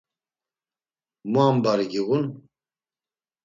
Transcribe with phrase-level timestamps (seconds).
[1.31, 2.23] Mu ambari giğun?